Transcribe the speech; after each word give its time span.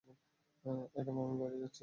Adam, 0.93 1.17
আমি 1.21 1.35
বাইরে 1.41 1.57
যাচ্ছি। 1.61 1.79